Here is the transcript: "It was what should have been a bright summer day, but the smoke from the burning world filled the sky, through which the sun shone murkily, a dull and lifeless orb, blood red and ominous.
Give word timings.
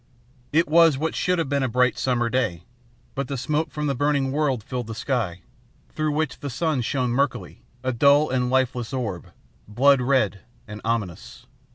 "It 0.51 0.67
was 0.67 0.97
what 0.97 1.13
should 1.13 1.37
have 1.37 1.47
been 1.47 1.61
a 1.61 1.67
bright 1.67 1.95
summer 1.95 2.27
day, 2.27 2.63
but 3.13 3.27
the 3.27 3.37
smoke 3.37 3.69
from 3.69 3.85
the 3.85 3.93
burning 3.93 4.31
world 4.31 4.63
filled 4.63 4.87
the 4.87 4.95
sky, 4.95 5.41
through 5.93 6.11
which 6.11 6.39
the 6.39 6.49
sun 6.49 6.81
shone 6.81 7.11
murkily, 7.11 7.61
a 7.83 7.93
dull 7.93 8.27
and 8.31 8.49
lifeless 8.49 8.93
orb, 8.93 9.27
blood 9.67 10.01
red 10.01 10.39
and 10.67 10.81
ominous. 10.83 11.45